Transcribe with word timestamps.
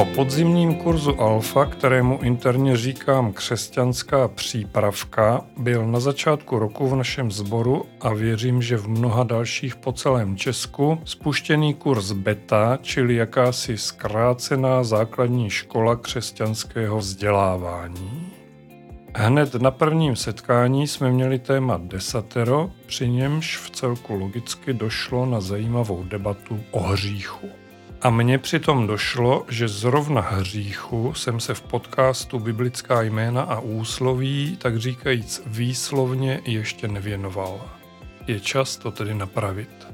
Po 0.00 0.06
podzimním 0.06 0.74
kurzu 0.74 1.20
Alfa, 1.20 1.64
kterému 1.64 2.18
interně 2.22 2.76
říkám 2.76 3.32
křesťanská 3.32 4.28
přípravka, 4.28 5.44
byl 5.56 5.86
na 5.86 6.00
začátku 6.00 6.58
roku 6.58 6.88
v 6.88 6.96
našem 6.96 7.30
sboru 7.32 7.86
a 8.00 8.14
věřím, 8.14 8.62
že 8.62 8.76
v 8.76 8.88
mnoha 8.88 9.24
dalších 9.24 9.76
po 9.76 9.92
celém 9.92 10.36
Česku 10.36 10.98
spuštěný 11.04 11.74
kurz 11.74 12.12
Beta, 12.12 12.78
čili 12.82 13.14
jakási 13.14 13.78
zkrácená 13.78 14.84
základní 14.84 15.50
škola 15.50 15.96
křesťanského 15.96 16.98
vzdělávání. 16.98 18.32
Hned 19.14 19.54
na 19.54 19.70
prvním 19.70 20.16
setkání 20.16 20.86
jsme 20.86 21.10
měli 21.10 21.38
téma 21.38 21.80
desatero, 21.82 22.70
při 22.86 23.08
němž 23.08 23.56
v 23.56 23.70
celku 23.70 24.14
logicky 24.14 24.72
došlo 24.72 25.26
na 25.26 25.40
zajímavou 25.40 26.04
debatu 26.04 26.60
o 26.70 26.80
hříchu. 26.80 27.59
A 28.02 28.10
mně 28.10 28.38
přitom 28.38 28.86
došlo, 28.86 29.44
že 29.48 29.68
zrovna 29.68 30.20
hříchu 30.20 31.14
jsem 31.14 31.40
se 31.40 31.54
v 31.54 31.62
podcastu 31.62 32.38
Biblická 32.38 33.02
jména 33.02 33.42
a 33.42 33.60
úsloví, 33.60 34.56
tak 34.56 34.78
říkajíc 34.78 35.42
výslovně, 35.46 36.40
ještě 36.44 36.88
nevěnoval. 36.88 37.60
Je 38.26 38.40
čas 38.40 38.76
to 38.76 38.90
tedy 38.90 39.14
napravit. 39.14 39.86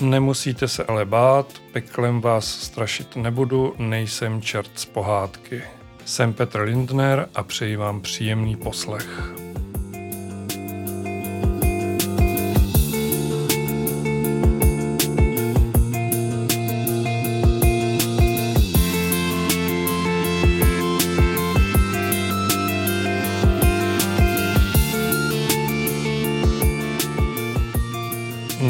Nemusíte 0.00 0.68
se 0.68 0.84
ale 0.84 1.04
bát, 1.04 1.46
peklem 1.72 2.20
vás 2.20 2.46
strašit 2.46 3.16
nebudu, 3.16 3.74
nejsem 3.78 4.42
čert 4.42 4.70
z 4.74 4.84
pohádky. 4.84 5.62
Jsem 6.04 6.32
Petr 6.32 6.60
Lindner 6.60 7.28
a 7.34 7.42
přeji 7.42 7.76
vám 7.76 8.00
příjemný 8.00 8.56
poslech. 8.56 9.43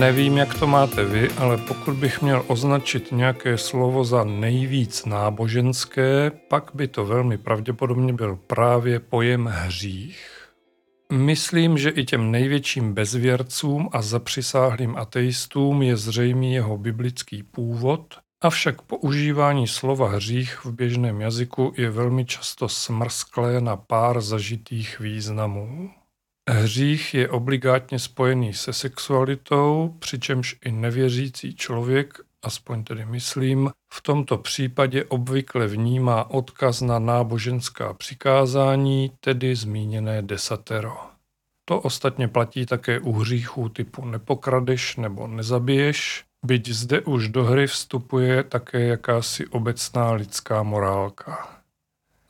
Nevím, 0.04 0.36
jak 0.36 0.58
to 0.58 0.66
máte 0.66 1.04
vy, 1.04 1.30
ale 1.30 1.56
pokud 1.56 1.94
bych 1.94 2.22
měl 2.22 2.44
označit 2.46 3.12
nějaké 3.12 3.58
slovo 3.58 4.04
za 4.04 4.24
nejvíc 4.24 5.04
náboženské, 5.04 6.30
pak 6.48 6.70
by 6.74 6.88
to 6.88 7.04
velmi 7.04 7.38
pravděpodobně 7.38 8.12
byl 8.12 8.36
právě 8.36 9.00
pojem 9.00 9.46
hřích. 9.46 10.48
Myslím, 11.12 11.78
že 11.78 11.90
i 11.90 12.04
těm 12.04 12.30
největším 12.30 12.94
bezvěrcům 12.94 13.88
a 13.92 14.02
zapřisáhlým 14.02 14.96
ateistům 14.96 15.82
je 15.82 15.96
zřejmý 15.96 16.54
jeho 16.54 16.78
biblický 16.78 17.42
původ, 17.42 18.14
avšak 18.40 18.82
používání 18.82 19.68
slova 19.68 20.08
hřích 20.08 20.64
v 20.64 20.72
běžném 20.72 21.20
jazyku 21.20 21.72
je 21.76 21.90
velmi 21.90 22.24
často 22.24 22.68
smrsklé 22.68 23.60
na 23.60 23.76
pár 23.76 24.20
zažitých 24.20 25.00
významů. 25.00 25.90
Hřích 26.50 27.14
je 27.14 27.28
obligátně 27.28 27.98
spojený 27.98 28.54
se 28.54 28.72
sexualitou, 28.72 29.96
přičemž 29.98 30.56
i 30.64 30.72
nevěřící 30.72 31.54
člověk, 31.54 32.20
aspoň 32.42 32.84
tedy 32.84 33.04
myslím, 33.04 33.70
v 33.92 34.02
tomto 34.02 34.38
případě 34.38 35.04
obvykle 35.04 35.66
vnímá 35.66 36.30
odkaz 36.30 36.80
na 36.80 36.98
náboženská 36.98 37.94
přikázání, 37.94 39.12
tedy 39.20 39.56
zmíněné 39.56 40.22
desatero. 40.22 40.96
To 41.64 41.80
ostatně 41.80 42.28
platí 42.28 42.66
také 42.66 43.00
u 43.00 43.12
hříchů 43.12 43.68
typu 43.68 44.04
nepokradeš 44.04 44.96
nebo 44.96 45.26
nezabiješ, 45.26 46.24
byť 46.46 46.68
zde 46.68 47.00
už 47.00 47.28
do 47.28 47.44
hry 47.44 47.66
vstupuje 47.66 48.44
také 48.44 48.80
jakási 48.80 49.46
obecná 49.46 50.12
lidská 50.12 50.62
morálka. 50.62 51.63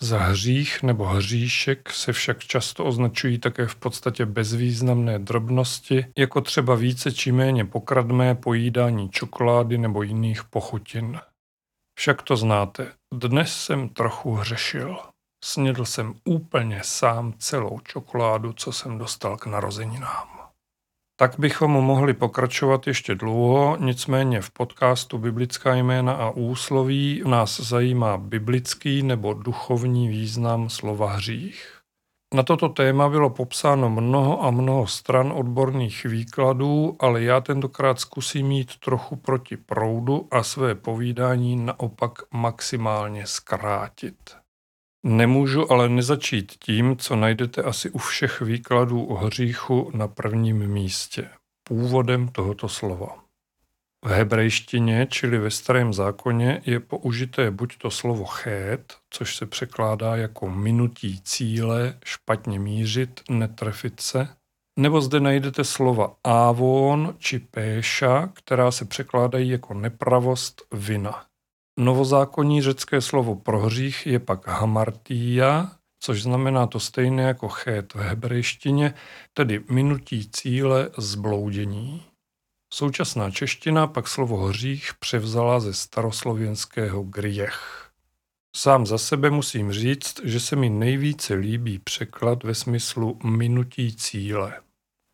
Za 0.00 0.18
hřích 0.18 0.82
nebo 0.82 1.04
hříšek 1.04 1.90
se 1.90 2.12
však 2.12 2.38
často 2.44 2.84
označují 2.84 3.38
také 3.38 3.66
v 3.66 3.76
podstatě 3.76 4.26
bezvýznamné 4.26 5.18
drobnosti, 5.18 6.06
jako 6.18 6.40
třeba 6.40 6.74
více 6.74 7.12
či 7.12 7.32
méně 7.32 7.64
pokradmé 7.64 8.34
pojídání 8.34 9.10
čokolády 9.10 9.78
nebo 9.78 10.02
jiných 10.02 10.44
pochutin. 10.44 11.20
Však 11.98 12.22
to 12.22 12.36
znáte, 12.36 12.92
dnes 13.14 13.56
jsem 13.56 13.88
trochu 13.88 14.34
hřešil. 14.34 14.98
Snědl 15.44 15.84
jsem 15.84 16.14
úplně 16.24 16.80
sám 16.84 17.32
celou 17.38 17.78
čokoládu, 17.78 18.52
co 18.52 18.72
jsem 18.72 18.98
dostal 18.98 19.36
k 19.36 19.46
narozeninám. 19.46 20.43
Tak 21.16 21.38
bychom 21.38 21.70
mohli 21.70 22.14
pokračovat 22.14 22.86
ještě 22.86 23.14
dlouho, 23.14 23.76
nicméně 23.80 24.40
v 24.40 24.50
podcastu 24.50 25.18
Biblická 25.18 25.74
jména 25.74 26.12
a 26.12 26.30
úsloví 26.30 27.22
nás 27.26 27.60
zajímá 27.60 28.16
biblický 28.16 29.02
nebo 29.02 29.34
duchovní 29.34 30.08
význam 30.08 30.70
slova 30.70 31.12
hřích. 31.12 31.80
Na 32.34 32.42
toto 32.42 32.68
téma 32.68 33.08
bylo 33.08 33.30
popsáno 33.30 33.90
mnoho 33.90 34.44
a 34.44 34.50
mnoho 34.50 34.86
stran 34.86 35.32
odborných 35.32 36.04
výkladů, 36.04 36.96
ale 37.00 37.22
já 37.22 37.40
tentokrát 37.40 38.00
zkusím 38.00 38.52
jít 38.52 38.76
trochu 38.84 39.16
proti 39.16 39.56
proudu 39.56 40.28
a 40.30 40.42
své 40.42 40.74
povídání 40.74 41.56
naopak 41.56 42.12
maximálně 42.32 43.26
zkrátit. 43.26 44.43
Nemůžu 45.06 45.72
ale 45.72 45.88
nezačít 45.88 46.52
tím, 46.52 46.96
co 46.96 47.16
najdete 47.16 47.62
asi 47.62 47.90
u 47.90 47.98
všech 47.98 48.40
výkladů 48.40 49.04
o 49.04 49.14
hříchu 49.14 49.90
na 49.94 50.08
prvním 50.08 50.66
místě, 50.66 51.28
původem 51.68 52.28
tohoto 52.28 52.68
slova. 52.68 53.24
V 54.04 54.08
hebrejštině, 54.08 55.06
čili 55.10 55.38
ve 55.38 55.50
starém 55.50 55.94
zákoně, 55.94 56.62
je 56.66 56.80
použité 56.80 57.50
buď 57.50 57.78
to 57.78 57.90
slovo 57.90 58.24
chét, 58.24 58.96
což 59.10 59.36
se 59.36 59.46
překládá 59.46 60.16
jako 60.16 60.50
minutí 60.50 61.20
cíle, 61.20 61.98
špatně 62.04 62.58
mířit, 62.58 63.20
netrefit 63.30 64.00
se, 64.00 64.28
nebo 64.78 65.00
zde 65.00 65.20
najdete 65.20 65.64
slova 65.64 66.16
ávon 66.24 67.14
či 67.18 67.38
péša, 67.38 68.26
která 68.26 68.70
se 68.70 68.84
překládají 68.84 69.48
jako 69.48 69.74
nepravost, 69.74 70.62
vina. 70.72 71.26
Novozákonní 71.78 72.62
řecké 72.62 73.00
slovo 73.00 73.34
pro 73.36 73.60
hřích 73.60 74.06
je 74.06 74.18
pak 74.18 74.48
hamartia, 74.48 75.72
což 76.00 76.22
znamená 76.22 76.66
to 76.66 76.80
stejné 76.80 77.22
jako 77.22 77.48
chét 77.48 77.94
v 77.94 77.98
hebrejštině, 77.98 78.94
tedy 79.32 79.64
minutí 79.70 80.30
cíle 80.30 80.90
zbloudění. 80.98 82.02
Současná 82.74 83.30
čeština 83.30 83.86
pak 83.86 84.08
slovo 84.08 84.46
hřích 84.46 84.90
převzala 84.98 85.60
ze 85.60 85.74
staroslověnského 85.74 87.02
griech. 87.02 87.90
Sám 88.56 88.86
za 88.86 88.98
sebe 88.98 89.30
musím 89.30 89.72
říct, 89.72 90.20
že 90.24 90.40
se 90.40 90.56
mi 90.56 90.70
nejvíce 90.70 91.34
líbí 91.34 91.78
překlad 91.78 92.44
ve 92.44 92.54
smyslu 92.54 93.18
minutí 93.24 93.96
cíle. 93.96 94.60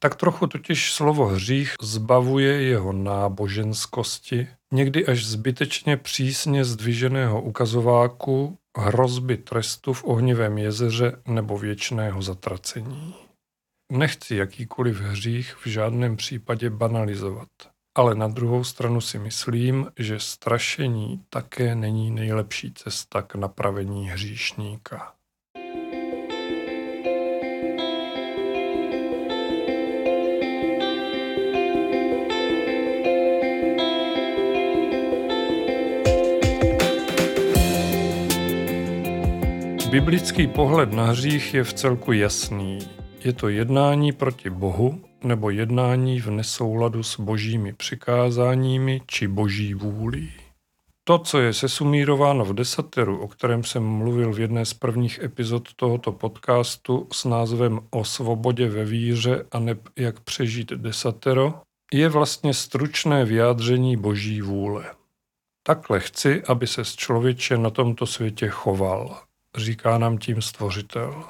Tak 0.02 0.14
trochu 0.14 0.46
totiž 0.46 0.92
slovo 0.92 1.26
hřích 1.26 1.74
zbavuje 1.82 2.62
jeho 2.62 2.92
náboženskosti, 2.92 4.48
někdy 4.72 5.06
až 5.06 5.26
zbytečně 5.26 5.96
přísně 5.96 6.64
zdviženého 6.64 7.42
ukazováku, 7.42 8.58
hrozby 8.78 9.36
trestu 9.36 9.92
v 9.92 10.04
ohnivém 10.04 10.58
jezeře 10.58 11.22
nebo 11.28 11.58
věčného 11.58 12.22
zatracení. 12.22 13.14
Nechci 13.92 14.36
jakýkoliv 14.36 15.00
hřích 15.00 15.56
v 15.56 15.66
žádném 15.66 16.16
případě 16.16 16.70
banalizovat, 16.70 17.48
ale 17.94 18.14
na 18.14 18.28
druhou 18.28 18.64
stranu 18.64 19.00
si 19.00 19.18
myslím, 19.18 19.86
že 19.98 20.20
strašení 20.20 21.24
také 21.30 21.74
není 21.74 22.10
nejlepší 22.10 22.72
cesta 22.74 23.22
k 23.22 23.34
napravení 23.34 24.08
hříšníka. 24.08 25.14
Biblický 39.90 40.46
pohled 40.46 40.92
na 40.92 41.04
hřích 41.04 41.54
je 41.54 41.64
v 41.64 41.72
celku 41.72 42.12
jasný. 42.12 42.78
Je 43.24 43.32
to 43.32 43.48
jednání 43.48 44.12
proti 44.12 44.50
Bohu 44.50 45.04
nebo 45.24 45.50
jednání 45.50 46.20
v 46.20 46.30
nesouladu 46.30 47.02
s 47.02 47.20
božími 47.20 47.72
přikázáními 47.72 49.00
či 49.06 49.28
boží 49.28 49.74
vůlí. 49.74 50.32
To, 51.04 51.18
co 51.18 51.38
je 51.38 51.52
sesumírováno 51.52 52.44
v 52.44 52.54
desateru, 52.54 53.18
o 53.18 53.28
kterém 53.28 53.64
jsem 53.64 53.82
mluvil 53.82 54.32
v 54.32 54.40
jedné 54.40 54.64
z 54.64 54.74
prvních 54.74 55.18
epizod 55.22 55.74
tohoto 55.76 56.12
podcastu 56.12 57.06
s 57.12 57.24
názvem 57.24 57.80
O 57.90 58.04
svobodě 58.04 58.68
ve 58.68 58.84
víře 58.84 59.46
a 59.52 59.58
neb 59.58 59.88
jak 59.96 60.20
přežít 60.20 60.72
desatero, 60.72 61.54
je 61.92 62.08
vlastně 62.08 62.54
stručné 62.54 63.24
vyjádření 63.24 63.96
boží 63.96 64.42
vůle. 64.42 64.84
Takhle 65.62 66.00
chci, 66.00 66.42
aby 66.42 66.66
se 66.66 66.84
člověče 66.84 67.58
na 67.58 67.70
tomto 67.70 68.06
světě 68.06 68.48
choval 68.48 69.29
říká 69.56 69.98
nám 69.98 70.18
tím 70.18 70.42
stvořitel. 70.42 71.24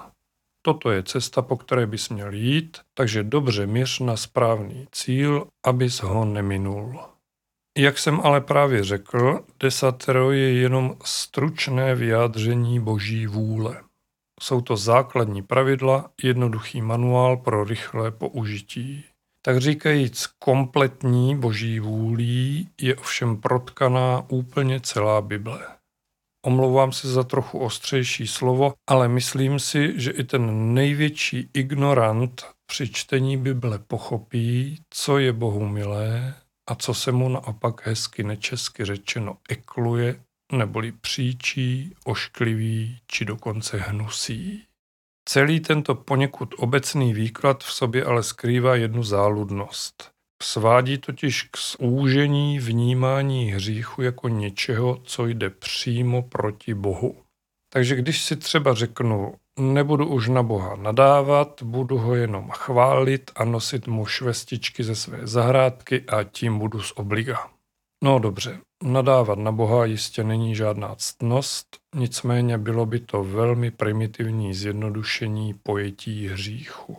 Toto 0.63 0.91
je 0.91 1.03
cesta, 1.03 1.43
po 1.43 1.57
které 1.57 1.87
bys 1.87 2.09
měl 2.09 2.33
jít, 2.33 2.79
takže 2.95 3.23
dobře 3.23 3.67
měř 3.67 4.01
na 4.01 4.17
správný 4.17 4.87
cíl, 4.93 5.47
abys 5.65 6.03
ho 6.03 6.25
neminul. 6.25 7.01
Jak 7.79 7.99
jsem 7.99 8.21
ale 8.21 8.41
právě 8.41 8.85
řekl, 8.85 9.45
desatero 9.61 10.33
je 10.33 10.53
jenom 10.53 10.97
stručné 11.05 11.95
vyjádření 11.95 12.81
boží 12.81 13.27
vůle. 13.27 13.83
Jsou 14.43 14.61
to 14.61 14.77
základní 14.77 15.43
pravidla, 15.43 16.11
jednoduchý 16.23 16.83
manuál 16.83 17.37
pro 17.37 17.65
rychlé 17.65 18.11
použití. 18.11 19.05
Tak 19.43 19.59
říkajíc, 19.59 20.27
kompletní 20.27 21.37
boží 21.37 21.81
vůlí 21.81 22.69
je 22.81 22.97
ovšem 22.97 23.37
protkaná 23.37 24.25
úplně 24.29 24.81
celá 24.81 25.21
Bible. 25.21 25.80
Omlouvám 26.47 26.93
se 26.93 27.09
za 27.09 27.23
trochu 27.25 27.59
ostřejší 27.59 28.27
slovo, 28.27 28.75
ale 28.89 29.09
myslím 29.09 29.59
si, 29.59 30.01
že 30.01 30.11
i 30.11 30.25
ten 30.25 30.75
největší 30.75 31.51
ignorant 31.55 32.47
při 32.67 32.89
čtení 32.89 33.37
Bible 33.37 33.79
pochopí, 33.79 34.83
co 34.91 35.19
je 35.19 35.33
Bohu 35.33 35.69
milé 35.69 36.35
a 36.67 36.75
co 36.75 36.95
se 36.95 37.13
mu 37.13 37.29
naopak 37.29 37.87
hezky 37.87 38.23
nečesky 38.23 38.85
řečeno 38.85 39.37
ekluje, 39.49 40.23
neboli 40.53 40.93
příčí, 40.93 41.95
ošklivý 42.05 42.99
či 43.07 43.25
dokonce 43.25 43.79
hnusí. 43.79 44.67
Celý 45.29 45.61
tento 45.61 45.95
poněkud 45.95 46.55
obecný 46.59 47.15
výklad 47.15 47.65
v 47.65 47.73
sobě 47.73 48.05
ale 48.05 48.23
skrývá 48.23 48.75
jednu 48.75 49.03
záludnost. 49.03 50.10
Svádí 50.43 50.99
totiž 50.99 51.43
k 51.43 51.59
zúžení 51.59 52.59
vnímání 52.59 53.53
hříchu 53.53 54.03
jako 54.03 54.29
něčeho, 54.29 55.01
co 55.05 55.27
jde 55.27 55.51
přímo 55.51 56.23
proti 56.23 56.75
Bohu. 56.75 57.17
Takže 57.73 57.97
když 57.97 58.23
si 58.23 58.37
třeba 58.37 58.75
řeknu, 58.75 59.35
nebudu 59.59 60.09
už 60.09 60.29
na 60.29 60.43
Boha 60.43 60.77
nadávat, 60.77 61.63
budu 61.63 61.99
ho 61.99 62.15
jenom 62.15 62.51
chválit 62.51 63.31
a 63.35 63.45
nosit 63.45 63.87
mu 63.87 64.07
švestičky 64.07 64.85
ze 64.85 64.95
své 64.95 65.27
zahrádky 65.27 66.05
a 66.09 66.25
tím 66.25 66.59
budu 66.59 66.83
z 66.83 66.93
obliga. 66.97 67.51
No 68.05 68.19
dobře, 68.19 68.59
nadávat 68.85 69.39
na 69.39 69.53
Boha 69.53 69.85
jistě 69.85 70.25
není 70.25 70.55
žádná 70.55 70.95
ctnost, 70.95 71.77
nicméně 71.95 72.59
bylo 72.59 72.87
by 72.87 73.01
to 73.01 73.25
velmi 73.25 73.71
primitivní 73.71 74.55
zjednodušení 74.55 75.55
pojetí 75.55 76.29
hříchu. 76.29 76.97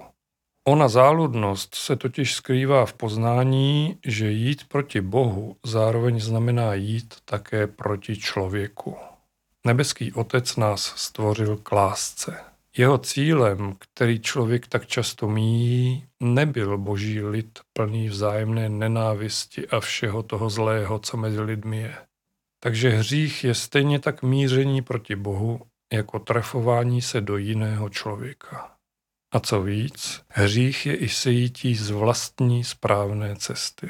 Ona 0.67 0.87
záludnost 0.87 1.75
se 1.75 1.95
totiž 1.95 2.33
skrývá 2.33 2.85
v 2.85 2.93
poznání, 2.93 3.97
že 4.05 4.31
jít 4.31 4.67
proti 4.67 5.01
Bohu 5.01 5.55
zároveň 5.65 6.19
znamená 6.19 6.73
jít 6.73 7.15
také 7.25 7.67
proti 7.67 8.17
člověku. 8.17 8.95
Nebeský 9.65 10.13
Otec 10.13 10.55
nás 10.55 10.93
stvořil 10.95 11.57
k 11.57 11.71
lásce. 11.71 12.43
Jeho 12.77 12.97
cílem, 12.97 13.75
který 13.79 14.19
člověk 14.19 14.67
tak 14.67 14.87
často 14.87 15.27
míjí, 15.27 16.05
nebyl 16.19 16.77
boží 16.77 17.21
lid 17.21 17.59
plný 17.73 18.09
vzájemné 18.09 18.69
nenávisti 18.69 19.67
a 19.67 19.79
všeho 19.79 20.23
toho 20.23 20.49
zlého, 20.49 20.99
co 20.99 21.17
mezi 21.17 21.41
lidmi 21.41 21.77
je. 21.77 21.95
Takže 22.59 22.89
hřích 22.89 23.43
je 23.43 23.53
stejně 23.55 23.99
tak 23.99 24.23
míření 24.23 24.81
proti 24.81 25.15
Bohu, 25.15 25.61
jako 25.93 26.19
trefování 26.19 27.01
se 27.01 27.21
do 27.21 27.37
jiného 27.37 27.89
člověka. 27.89 28.71
A 29.33 29.39
co 29.39 29.61
víc, 29.61 30.21
hřích 30.29 30.85
je 30.85 30.95
i 30.95 31.09
sejítí 31.09 31.75
z 31.75 31.89
vlastní 31.89 32.63
správné 32.63 33.35
cesty. 33.35 33.89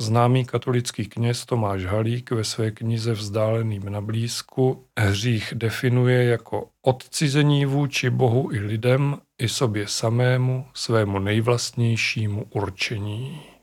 Známý 0.00 0.44
katolický 0.44 1.06
kněz 1.06 1.46
Tomáš 1.46 1.84
Halík 1.84 2.30
ve 2.30 2.44
své 2.44 2.70
knize 2.70 3.12
Vzdáleným 3.12 3.92
na 3.92 4.00
blízku 4.00 4.86
hřích 4.98 5.52
definuje 5.56 6.24
jako 6.24 6.68
odcizení 6.82 7.64
vůči 7.64 8.10
Bohu 8.10 8.52
i 8.52 8.60
lidem, 8.60 9.18
i 9.38 9.48
sobě 9.48 9.86
samému, 9.86 10.66
svému 10.74 11.18
nejvlastnějšímu 11.18 12.46
určení. 12.50 13.57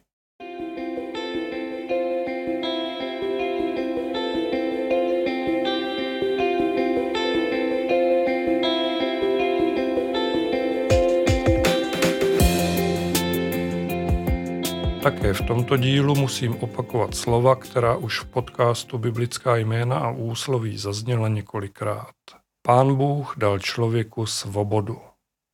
Také 15.05 15.33
v 15.33 15.41
tomto 15.41 15.77
dílu 15.77 16.15
musím 16.15 16.55
opakovat 16.55 17.15
slova, 17.15 17.55
která 17.55 17.95
už 17.95 18.19
v 18.19 18.25
podcastu 18.25 18.97
Biblická 18.97 19.55
jména 19.55 19.99
a 19.99 20.11
úsloví 20.11 20.77
zazněla 20.77 21.27
několikrát. 21.27 22.15
Pán 22.61 22.95
Bůh 22.95 23.35
dal 23.37 23.59
člověku 23.59 24.25
svobodu. 24.25 25.01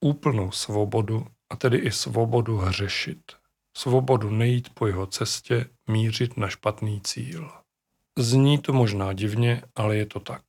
Úplnou 0.03 0.51
svobodu, 0.51 1.27
a 1.49 1.55
tedy 1.55 1.77
i 1.77 1.91
svobodu 1.91 2.57
hřešit. 2.57 3.21
Svobodu 3.77 4.29
nejít 4.29 4.69
po 4.73 4.87
jeho 4.87 5.05
cestě, 5.05 5.65
mířit 5.89 6.37
na 6.37 6.49
špatný 6.49 7.01
cíl. 7.01 7.51
Zní 8.17 8.57
to 8.57 8.73
možná 8.73 9.13
divně, 9.13 9.61
ale 9.75 9.97
je 9.97 10.05
to 10.05 10.19
tak. 10.19 10.43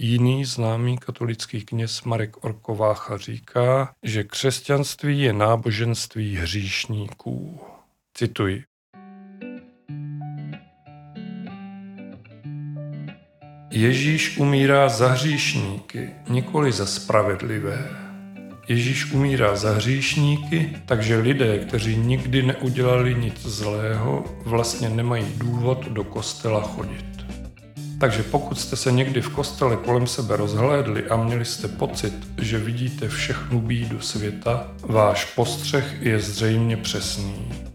Jiný 0.00 0.44
známý 0.44 0.98
katolický 0.98 1.64
kněz 1.64 2.02
Marek 2.02 2.44
Orkovácha 2.44 3.16
říká, 3.16 3.94
že 4.02 4.24
křesťanství 4.24 5.20
je 5.20 5.32
náboženství 5.32 6.36
hříšníků. 6.36 7.69
Cituji. 8.20 8.62
Ježíš 13.70 14.38
umírá 14.38 14.88
za 14.88 15.08
hříšníky, 15.08 16.10
nikoli 16.28 16.72
za 16.72 16.86
spravedlivé. 16.86 17.88
Ježíš 18.68 19.12
umírá 19.12 19.56
za 19.56 19.72
hříšníky, 19.72 20.76
takže 20.86 21.16
lidé, 21.16 21.58
kteří 21.58 21.96
nikdy 21.96 22.42
neudělali 22.42 23.14
nic 23.14 23.40
zlého, 23.46 24.24
vlastně 24.44 24.88
nemají 24.88 25.26
důvod 25.36 25.88
do 25.88 26.04
kostela 26.04 26.60
chodit. 26.60 27.24
Takže 28.00 28.22
pokud 28.22 28.60
jste 28.60 28.76
se 28.76 28.92
někdy 28.92 29.20
v 29.20 29.28
kostele 29.28 29.76
kolem 29.76 30.06
sebe 30.06 30.36
rozhlédli 30.36 31.06
a 31.06 31.16
měli 31.16 31.44
jste 31.44 31.68
pocit, 31.68 32.14
že 32.38 32.58
vidíte 32.58 33.08
všechnu 33.08 33.60
bídu 33.60 34.00
světa, 34.00 34.72
váš 34.82 35.24
postřeh 35.24 35.96
je 36.00 36.18
zřejmě 36.18 36.76
přesný. 36.76 37.69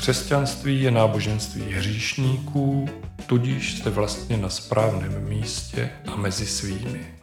Křesťanství 0.00 0.82
je 0.82 0.90
náboženství 0.90 1.62
hříšníků, 1.62 2.88
tudíž 3.26 3.78
jste 3.78 3.90
vlastně 3.90 4.36
na 4.36 4.48
správném 4.48 5.28
místě 5.28 5.90
a 6.06 6.16
mezi 6.16 6.46
svými. 6.46 7.14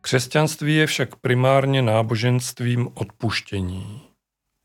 Křesťanství 0.00 0.74
je 0.76 0.86
však 0.86 1.16
primárně 1.16 1.82
náboženstvím 1.82 2.88
odpuštění. 2.94 4.00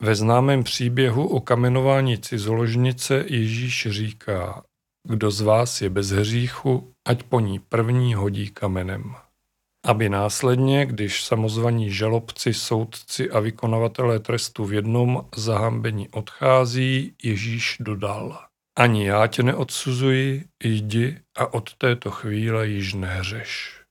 Ve 0.01 0.15
známém 0.15 0.63
příběhu 0.63 1.27
o 1.27 1.39
kamenování 1.39 2.17
cizoložnice 2.17 3.25
Ježíš 3.27 3.88
říká, 3.89 4.63
kdo 5.08 5.32
z 5.32 5.41
vás 5.41 5.82
je 5.82 5.89
bez 5.89 6.10
hříchu, 6.10 6.94
ať 7.08 7.24
po 7.24 7.39
ní 7.39 7.60
první 7.60 8.13
hodí 8.13 8.50
kamenem 8.50 9.15
aby 9.86 10.10
následně, 10.10 10.86
když 10.86 11.24
samozvaní 11.24 11.92
žalobci, 11.92 12.54
soudci 12.54 13.30
a 13.30 13.39
vykonavatelé 13.39 14.20
trestu 14.20 14.65
v 14.65 14.74
jednom 14.74 15.25
zahambení 15.36 16.10
odchází, 16.10 17.13
Ježíš 17.24 17.77
dodal. 17.80 18.39
Ani 18.77 19.06
já 19.06 19.27
tě 19.27 19.44
neodsuzuji, 19.44 20.46
jdi 20.63 21.20
a 21.38 21.54
od 21.54 21.74
této 21.74 22.12
chvíle 22.12 22.68
již 22.68 22.94
nehřeš. 22.94 23.82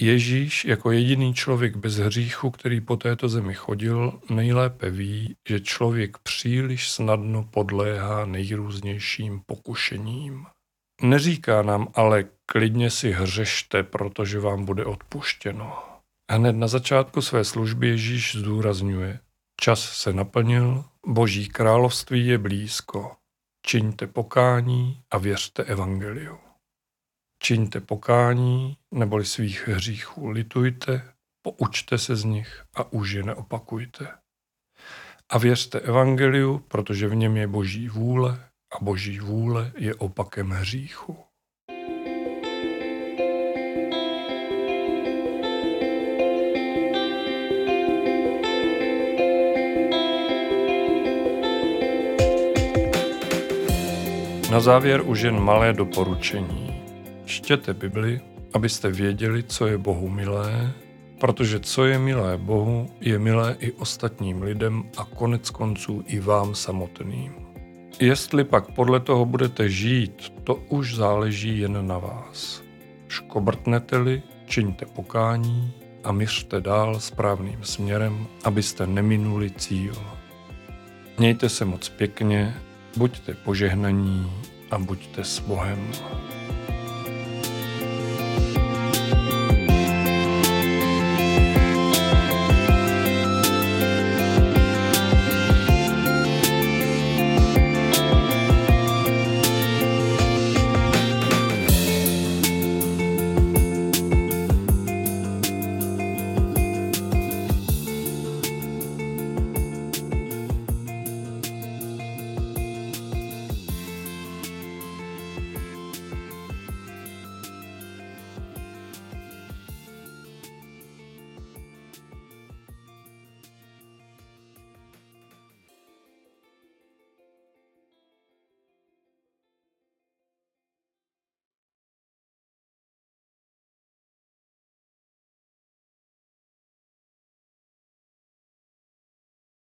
Ježíš 0.00 0.64
jako 0.64 0.90
jediný 0.90 1.34
člověk 1.34 1.76
bez 1.76 1.96
hříchu, 1.96 2.50
který 2.50 2.80
po 2.80 2.96
této 2.96 3.28
zemi 3.28 3.54
chodil, 3.54 4.20
nejlépe 4.30 4.90
ví, 4.90 5.36
že 5.48 5.60
člověk 5.60 6.18
příliš 6.18 6.90
snadno 6.90 7.48
podléhá 7.50 8.26
nejrůznějším 8.26 9.42
pokušením. 9.46 10.46
Neříká 11.02 11.62
nám 11.62 11.88
ale 11.94 12.24
klidně 12.52 12.90
si 12.90 13.10
hřešte, 13.10 13.82
protože 13.82 14.40
vám 14.40 14.64
bude 14.64 14.84
odpuštěno. 14.84 15.82
Hned 16.32 16.52
na 16.52 16.68
začátku 16.68 17.22
své 17.22 17.44
služby 17.44 17.88
Ježíš 17.88 18.36
zdůrazňuje, 18.36 19.20
čas 19.60 19.80
se 19.80 20.12
naplnil, 20.12 20.84
boží 21.06 21.48
království 21.48 22.26
je 22.26 22.38
blízko. 22.38 23.16
Čiňte 23.66 24.06
pokání 24.06 25.02
a 25.10 25.18
věřte 25.18 25.64
evangeliu. 25.64 26.38
Čiňte 27.42 27.80
pokání, 27.80 28.76
neboli 28.94 29.24
svých 29.24 29.68
hříchů 29.68 30.28
litujte, 30.28 31.12
poučte 31.42 31.98
se 31.98 32.16
z 32.16 32.24
nich 32.24 32.64
a 32.74 32.92
už 32.92 33.10
je 33.10 33.22
neopakujte. 33.22 34.08
A 35.28 35.38
věřte 35.38 35.80
evangeliu, 35.80 36.58
protože 36.58 37.08
v 37.08 37.14
něm 37.14 37.36
je 37.36 37.46
boží 37.46 37.88
vůle 37.88 38.50
a 38.72 38.84
boží 38.84 39.18
vůle 39.20 39.72
je 39.76 39.94
opakem 39.94 40.50
hříchu. 40.50 41.29
Na 54.50 54.60
závěr 54.60 55.02
už 55.04 55.20
jen 55.20 55.40
malé 55.40 55.72
doporučení. 55.72 56.82
Čtěte 57.24 57.74
Bibli, 57.74 58.20
abyste 58.54 58.90
věděli, 58.90 59.42
co 59.42 59.66
je 59.66 59.78
Bohu 59.78 60.08
milé, 60.08 60.72
Protože 61.20 61.60
co 61.60 61.84
je 61.84 61.98
milé 61.98 62.36
Bohu, 62.36 62.90
je 63.00 63.18
milé 63.18 63.56
i 63.58 63.72
ostatním 63.72 64.42
lidem 64.42 64.84
a 64.96 65.04
konec 65.04 65.50
konců 65.50 66.04
i 66.06 66.20
vám 66.20 66.54
samotným. 66.54 67.32
Jestli 68.00 68.44
pak 68.44 68.74
podle 68.74 69.00
toho 69.00 69.24
budete 69.24 69.68
žít, 69.68 70.32
to 70.44 70.54
už 70.54 70.94
záleží 70.94 71.58
jen 71.58 71.86
na 71.86 71.98
vás. 71.98 72.62
Škobrtnete-li, 73.08 74.22
čiňte 74.46 74.86
pokání 74.86 75.72
a 76.04 76.12
myřte 76.12 76.60
dál 76.60 77.00
správným 77.00 77.58
směrem, 77.62 78.26
abyste 78.44 78.86
neminuli 78.86 79.50
cíl. 79.50 79.94
Mějte 81.18 81.48
se 81.48 81.64
moc 81.64 81.88
pěkně, 81.88 82.54
buďte 82.96 83.34
požehnaní 83.34 84.30
a 84.70 84.78
buďte 84.78 85.24
s 85.24 85.38
Bohem. 85.40 85.92